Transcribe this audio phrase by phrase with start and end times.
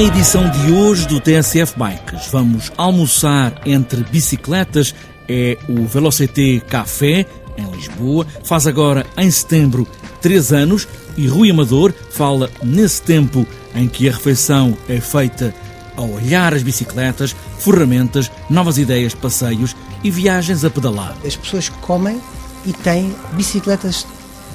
[0.00, 4.94] Na edição de hoje do TSF Bikes, vamos almoçar entre bicicletas.
[5.28, 8.26] É o Velocity Café, em Lisboa.
[8.42, 9.86] Faz agora, em setembro,
[10.22, 10.88] três anos.
[11.18, 15.54] E Rui Amador fala nesse tempo em que a refeição é feita
[15.94, 21.14] a olhar as bicicletas, ferramentas, novas ideias, passeios e viagens a pedalar.
[21.26, 22.18] As pessoas comem
[22.64, 24.06] e têm bicicletas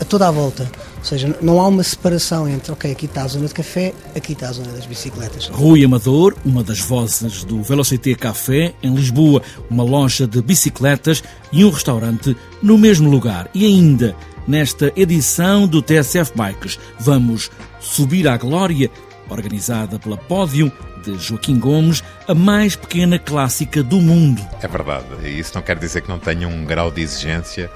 [0.00, 0.68] a toda a volta.
[0.98, 4.32] Ou seja, não há uma separação entre, ok, aqui está a zona de café, aqui
[4.32, 5.46] está a zona das bicicletas.
[5.46, 11.22] Rui Amador, uma das vozes do Velocity Café, em Lisboa, uma loja de bicicletas
[11.52, 13.48] e um restaurante no mesmo lugar.
[13.54, 14.14] E ainda,
[14.46, 17.50] nesta edição do TSF Bikes, vamos
[17.80, 18.90] subir à glória,
[19.30, 20.72] organizada pela Pódio,
[21.04, 24.44] de Joaquim Gomes, a mais pequena clássica do mundo.
[24.60, 27.70] É verdade, e isso não quer dizer que não tenha um grau de exigência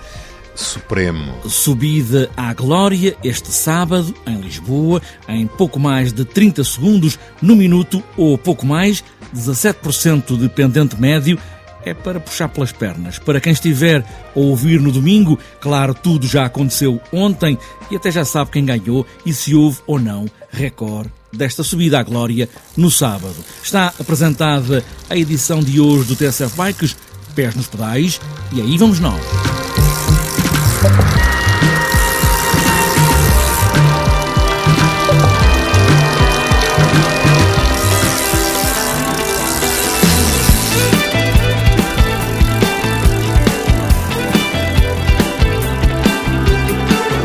[0.55, 1.35] supremo.
[1.49, 8.03] Subida à glória este sábado em Lisboa, em pouco mais de 30 segundos no minuto
[8.17, 9.03] ou pouco mais,
[9.35, 11.39] 17% de pendente médio.
[11.85, 13.19] É para puxar pelas pernas.
[13.19, 14.05] Para quem estiver
[14.37, 17.59] a ouvir no domingo, claro, tudo já aconteceu ontem
[17.91, 22.03] e até já sabe quem ganhou e se houve ou não recorde desta subida à
[22.03, 23.37] glória no sábado.
[23.63, 26.97] Está apresentada a edição de hoje do TSF Bikes,
[27.35, 28.21] pés nos pedais,
[28.53, 29.52] e aí vamos nós.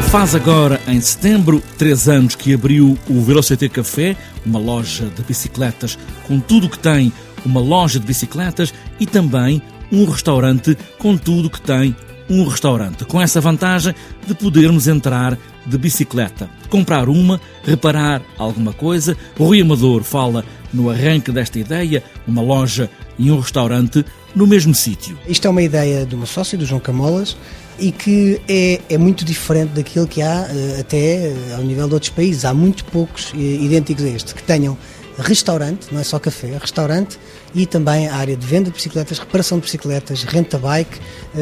[0.10, 4.16] Faz agora, em setembro, três anos que abriu o Velocity Café,
[4.46, 7.12] uma loja de bicicletas com tudo o que tem
[7.46, 9.62] uma loja de bicicletas e também
[9.92, 11.94] um restaurante com tudo o que tem
[12.30, 13.94] um restaurante, com essa vantagem
[14.26, 19.16] de podermos entrar de bicicleta, comprar uma, reparar alguma coisa.
[19.38, 20.44] O Rui Amador fala
[20.74, 22.90] no arranque desta ideia, uma loja
[23.20, 25.18] e um restaurante no mesmo sítio.
[25.28, 27.36] Isto é uma ideia de uma sócia, do João Camolas,
[27.80, 31.94] e que é, é muito diferente daquilo que há eh, até eh, ao nível de
[31.94, 32.46] outros países.
[32.46, 34.78] Há muito poucos eh, idênticos a este, que tenham
[35.18, 37.20] restaurante, não é só café, é restaurante
[37.56, 41.00] e também a área de venda de bicicletas, reparação de bicicletas, renta bike,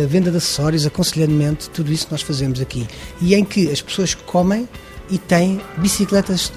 [0.08, 2.88] venda de acessórios, aconselhamento, tudo isso nós fazemos aqui.
[3.20, 4.66] E em que as pessoas comem
[5.10, 6.54] e têm bicicletas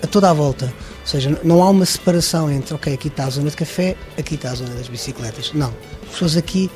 [0.00, 0.66] a toda a volta.
[1.00, 4.36] Ou seja, não há uma separação entre, ok, aqui está a zona de café, aqui
[4.36, 5.52] está a zona das bicicletas.
[5.52, 5.74] Não.
[6.04, 6.70] As pessoas aqui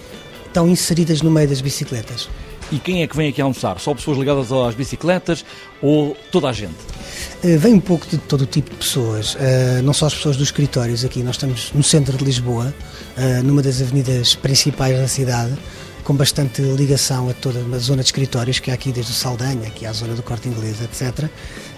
[0.47, 2.29] estão inseridas no meio das bicicletas.
[2.73, 3.79] E quem é que vem aqui almoçar?
[3.79, 5.45] Só pessoas ligadas às bicicletas
[5.83, 6.75] ou toda a gente?
[7.43, 10.37] Uh, vem um pouco de todo o tipo de pessoas, uh, não só as pessoas
[10.37, 11.23] dos escritórios aqui.
[11.23, 12.75] Nós estamos no centro de Lisboa,
[13.17, 15.53] uh, numa das avenidas principais da cidade,
[16.05, 19.67] com bastante ligação a toda a zona de escritórios, que há aqui desde o Saldanha,
[19.67, 21.29] aqui à zona do Corte Inglês, etc.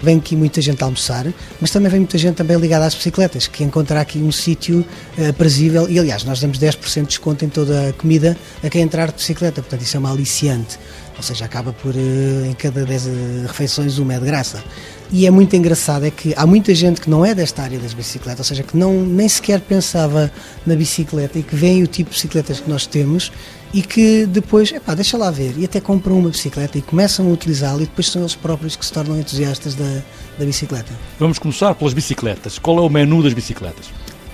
[0.03, 1.27] Vem aqui muita gente a almoçar,
[1.61, 4.85] mas também vem muita gente também ligada às bicicletas, que encontra aqui um sítio
[5.17, 5.89] uh, aprazível.
[5.89, 9.15] E aliás, nós damos 10% de desconto em toda a comida a quem entrar de
[9.15, 10.79] bicicleta, portanto isso é uma aliciante.
[11.17, 14.63] Ou seja, acaba por, uh, em cada 10 refeições, uma é de graça.
[15.13, 17.95] E é muito engraçado é que há muita gente que não é desta área das
[17.95, 20.33] bicicletas, ou seja, que não, nem sequer pensava
[20.67, 23.31] na bicicleta e que vem o tipo de bicicletas que nós temos
[23.73, 27.31] e que depois, epá, deixa lá ver, e até compram uma bicicleta e começam a
[27.31, 30.03] utilizá-la e depois são eles próprios que se tornam entusiastas da,
[30.39, 30.93] da bicicleta.
[31.19, 32.59] Vamos começar pelas bicicletas.
[32.59, 33.87] Qual é o menu das bicicletas?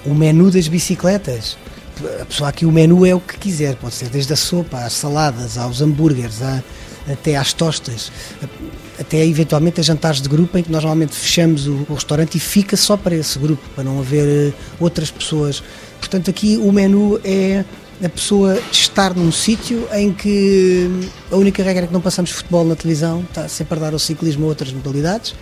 [0.06, 1.56] O menu das bicicletas?
[2.20, 4.94] A pessoa aqui, o menu é o que quiser, pode ser desde a sopa, às
[4.94, 6.62] saladas, aos hambúrgueres, à,
[7.10, 8.10] até às tostas
[8.98, 12.40] até eventualmente a jantares de grupo em que nós normalmente fechamos o, o restaurante e
[12.40, 15.62] fica só para esse grupo, para não haver uh, outras pessoas.
[15.98, 17.64] Portanto, aqui o menu é
[18.02, 20.90] a pessoa estar num sítio em que
[21.30, 23.98] a única regra é que não passamos futebol na televisão, está sempre a dar ao
[23.98, 25.34] ciclismo ou outras modalidades,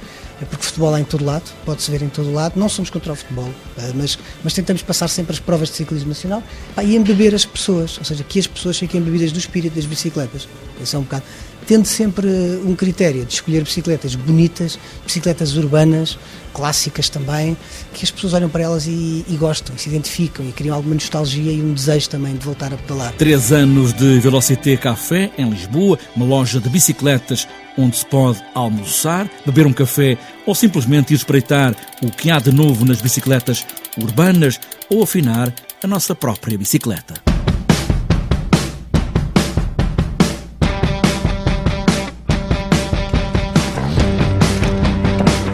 [0.42, 2.58] é porque futebol há em todo lado, pode-se ver em todo lado.
[2.58, 6.08] Não somos contra o futebol, eh, mas, mas tentamos passar sempre as provas de ciclismo
[6.08, 6.42] nacional
[6.82, 10.48] e embeber as pessoas, ou seja, que as pessoas fiquem embebidas do espírito das bicicletas.
[10.80, 11.24] Isso é um bocado
[11.70, 12.26] tendo sempre
[12.64, 14.76] um critério de escolher bicicletas bonitas,
[15.06, 16.18] bicicletas urbanas,
[16.52, 17.56] clássicas também,
[17.94, 20.94] que as pessoas olham para elas e, e, gostam, e se identificam e criam alguma
[20.94, 23.12] nostalgia e um desejo também de voltar a pedalar.
[23.12, 27.46] Três anos de Velocité Café em Lisboa, uma loja de bicicletas
[27.78, 32.50] onde se pode almoçar, beber um café ou simplesmente ir espreitar o que há de
[32.50, 33.64] novo nas bicicletas
[33.96, 34.58] urbanas
[34.88, 37.29] ou afinar a nossa própria bicicleta.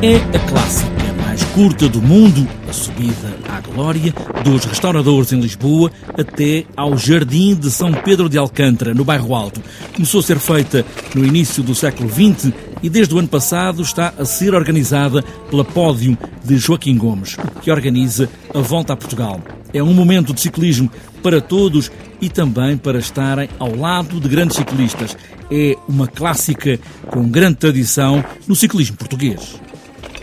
[0.03, 4.13] É a clássica mais curta do mundo, a subida à glória
[4.45, 9.63] dos restauradores em Lisboa até ao Jardim de São Pedro de Alcântara, no bairro Alto.
[9.95, 10.85] Começou a ser feita
[11.15, 12.53] no início do século XX
[12.83, 16.15] e desde o ano passado está a ser organizada pela Pódium
[16.45, 19.41] de Joaquim Gomes, que organiza a Volta a Portugal.
[19.73, 20.91] É um momento de ciclismo
[21.23, 21.91] para todos
[22.21, 25.17] e também para estarem ao lado de grandes ciclistas.
[25.51, 26.79] É uma clássica
[27.11, 29.66] com grande tradição no ciclismo português.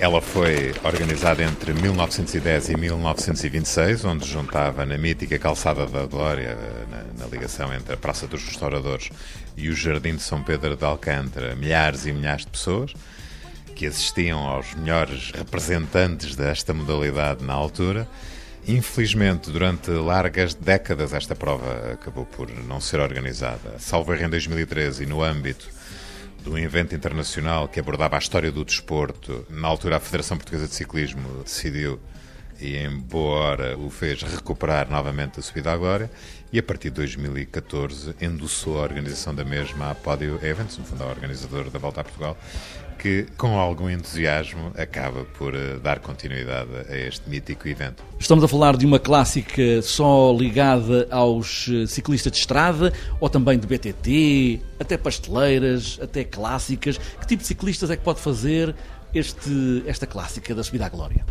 [0.03, 6.57] Ela foi organizada entre 1910 e 1926, onde juntava na mítica Calçada da Glória,
[6.91, 9.09] na, na, ligação entre a Praça dos Restauradores
[9.55, 12.93] e o Jardim de São Pedro de Alcântara, milhares e milhares de pessoas
[13.77, 18.05] que assistiam aos melhores representantes desta modalidade na altura.
[18.67, 23.79] Infelizmente, durante largas décadas, esta prova acabou por não ser organizada.
[23.79, 25.65] Salvo em 2013 e no âmbito
[26.43, 29.45] de um evento internacional que abordava a história do desporto.
[29.49, 31.99] Na altura, a Federação Portuguesa de Ciclismo decidiu,
[32.63, 36.09] e em boa hora o fez, recuperar novamente a subida à glória,
[36.51, 41.03] e a partir de 2014 endossou a organização da mesma à Pódio Events, no fundo,
[41.03, 42.37] a organizador da Volta a Portugal,
[42.97, 48.01] que, com algum entusiasmo, acaba por uh, dar continuidade a este mítico evento.
[48.17, 53.59] Estamos a falar de uma clássica só ligada aos eh, ciclistas de estrada ou também
[53.59, 56.97] de BTT, até pasteleiras, até clássicas?
[56.97, 58.73] Que tipo de ciclistas é que pode fazer
[59.13, 61.25] este, esta clássica da Subida à Glória?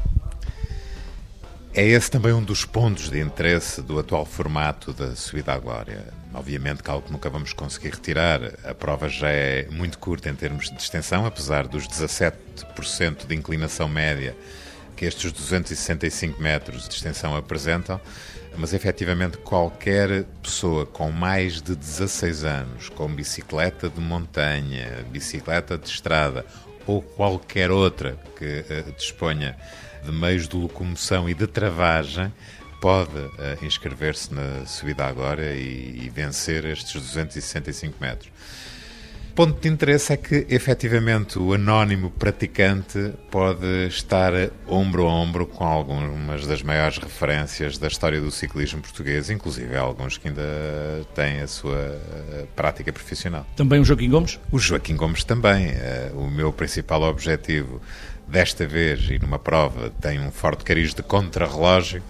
[1.74, 6.04] É esse também um dos pontos de interesse do atual formato da Subida à Glória.
[6.34, 8.42] Obviamente que algo que nunca vamos conseguir retirar.
[8.62, 13.88] A prova já é muito curta em termos de extensão, apesar dos 17% de inclinação
[13.88, 14.36] média
[14.94, 17.98] que estes 265 metros de extensão apresentam.
[18.54, 25.88] Mas efetivamente qualquer pessoa com mais de 16 anos, com bicicleta de montanha, bicicleta de
[25.88, 26.44] estrada
[26.86, 29.56] ou qualquer outra que uh, disponha
[30.04, 32.32] de meios de locomoção e de travagem,
[32.81, 38.32] pode uh, inscrever-se na subida agora e, e, vencer estes 265 metros.
[39.34, 44.32] Ponto de interesse é que, efetivamente, o anónimo praticante pode estar
[44.69, 50.19] ombro a ombro com algumas das maiores referências da história do ciclismo português, inclusive alguns
[50.19, 50.43] que ainda
[51.14, 53.46] têm a sua eh, prática profissional.
[53.56, 54.38] Também o Joaquim Gomes?
[54.50, 55.69] O Joaquim Gomes também.
[55.69, 57.81] Uh, o meu principal objetivo
[58.26, 62.02] desta vez e numa prova tem um forte cariz de contrarrelógio.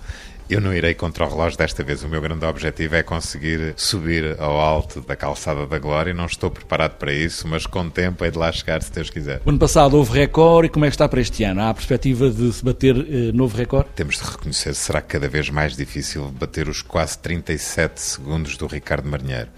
[0.50, 2.02] Eu não irei contra o relógio desta vez.
[2.02, 6.12] O meu grande objetivo é conseguir subir ao alto da calçada da glória.
[6.12, 9.40] Não estou preparado para isso, mas com tempo é de lá chegar, se Deus quiser.
[9.46, 11.62] O ano passado houve recorde e como é que está para este ano?
[11.62, 13.88] Há a perspectiva de se bater uh, novo recorde?
[13.94, 19.08] Temos de reconhecer, será cada vez mais difícil bater os quase 37 segundos do Ricardo
[19.08, 19.48] Marinheiro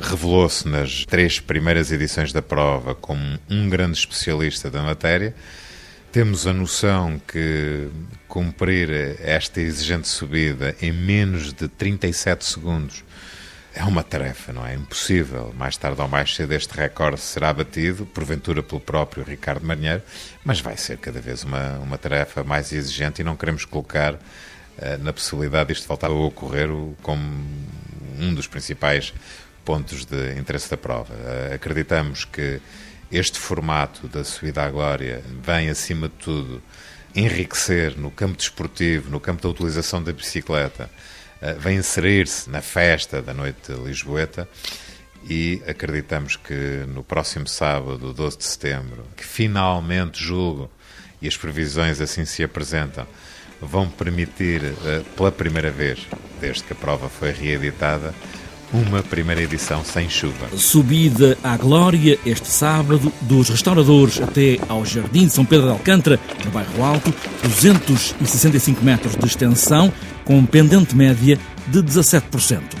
[0.00, 5.34] revelou-se nas três primeiras edições da prova como um grande especialista da matéria.
[6.12, 7.88] Temos a noção que
[8.26, 8.90] cumprir
[9.20, 13.04] esta exigente subida em menos de 37 segundos
[13.72, 14.74] é uma tarefa, não é?
[14.74, 15.54] Impossível.
[15.56, 20.02] Mais tarde ou mais cedo este recorde será batido, porventura pelo próprio Ricardo Marinheiro,
[20.44, 24.18] mas vai ser cada vez uma, uma tarefa mais exigente e não queremos colocar uh,
[24.98, 26.68] na possibilidade disto voltar a ocorrer
[27.02, 27.22] como
[28.18, 29.14] um dos principais
[29.64, 31.14] pontos de interesse da prova.
[31.14, 32.60] Uh, acreditamos que
[33.10, 36.62] este formato da subida à glória vem, acima de tudo,
[37.14, 40.88] enriquecer no campo desportivo, no campo da utilização da bicicleta,
[41.42, 44.48] eh, vem inserir-se na festa da noite lisboeta
[45.28, 50.70] e acreditamos que no próximo sábado, 12 de setembro, que finalmente julgo,
[51.20, 53.06] e as previsões assim se apresentam,
[53.60, 56.06] vão permitir, eh, pela primeira vez,
[56.40, 58.14] desde que a prova foi reeditada,
[58.72, 60.48] uma primeira edição sem chuva.
[60.56, 66.18] Subida à glória este sábado, dos restauradores até ao Jardim de São Pedro de Alcântara,
[66.44, 67.12] no bairro Alto,
[67.42, 69.92] 265 metros de extensão,
[70.24, 72.79] com pendente média de 17%.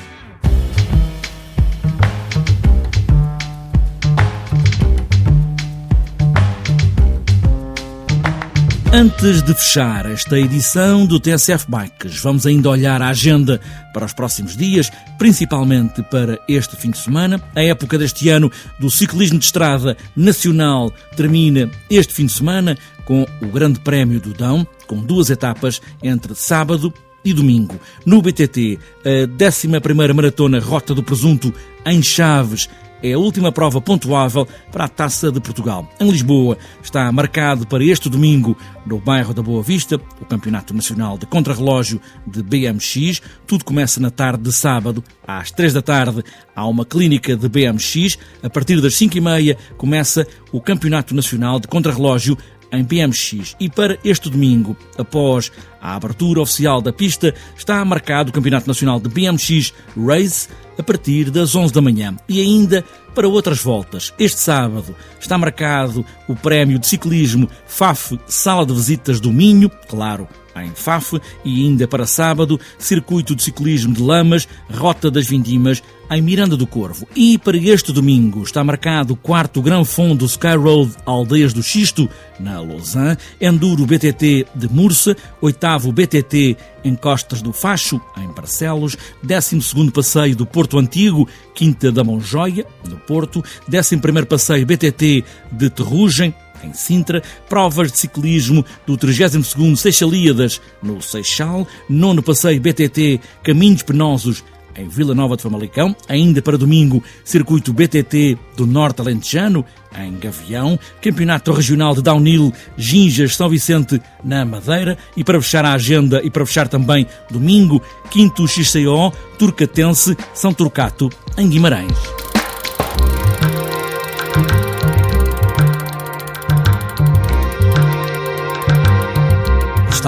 [8.92, 13.60] Antes de fechar esta edição do TSF Bikes, vamos ainda olhar a agenda
[13.94, 17.40] para os próximos dias, principalmente para este fim de semana.
[17.54, 23.24] A época deste ano do ciclismo de estrada nacional termina este fim de semana com
[23.40, 26.92] o Grande Prémio do Dão, com duas etapas entre sábado
[27.24, 27.78] e domingo.
[28.04, 29.68] No BTT, a 11
[30.14, 31.54] Maratona Rota do Presunto
[31.86, 32.68] em Chaves
[33.02, 35.88] é a última prova pontuável para a Taça de Portugal.
[35.98, 41.18] Em Lisboa está marcado para este domingo, no bairro da Boa Vista, o Campeonato Nacional
[41.18, 43.20] de Contrarrelógio de BMX.
[43.46, 46.22] Tudo começa na tarde de sábado, às três da tarde.
[46.54, 48.18] Há uma clínica de BMX.
[48.42, 52.36] A partir das cinco e meia começa o Campeonato Nacional de Contrarrelógio
[52.72, 53.56] em BMX.
[53.58, 59.00] E para este domingo, após a abertura oficial da pista, está marcado o Campeonato Nacional
[59.00, 60.48] de BMX Race
[60.80, 62.16] a partir das 11 da manhã.
[62.28, 62.84] E ainda
[63.14, 64.12] para outras voltas.
[64.18, 70.28] Este sábado está marcado o prémio de ciclismo FAF Sala de Visitas do Minho, claro,
[70.56, 76.20] em Faf e ainda para sábado, circuito de ciclismo de Lamas, Rota das Vindimas, em
[76.20, 77.06] Miranda do Corvo.
[77.14, 82.08] E para este domingo está marcado o quarto Gran Fundo Sky Road Aldeias do Xisto,
[82.38, 89.62] na Lausanne, Enduro BTT de Mursa, oitavo BTT em Costas do Facho, em Barcelos, décimo
[89.62, 95.70] segundo passeio do Porto Antigo, Quinta da Monjoia, no Porto, décimo primeiro passeio BTT de
[95.70, 103.82] Terrugem, em Sintra, provas de ciclismo do 32º Seixalíadas no Seixal, nono passeio BTT Caminhos
[103.82, 104.44] Penosos
[104.76, 109.64] em Vila Nova de Famalicão, ainda para domingo, circuito BTT do Norte Alentejano,
[109.98, 115.72] em Gavião, Campeonato Regional de Downhill Ginjas São Vicente, na Madeira, e para fechar a
[115.72, 122.29] agenda e para fechar também domingo, quinto XCO Turcatense São Turcato, em Guimarães.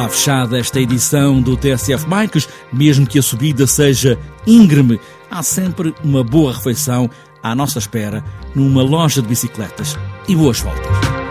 [0.03, 4.99] Está fechada esta edição do TSF Bikes, mesmo que a subida seja íngreme,
[5.31, 7.09] há sempre uma boa refeição
[7.41, 9.97] à nossa espera numa loja de bicicletas.
[10.27, 11.22] E boas voltas!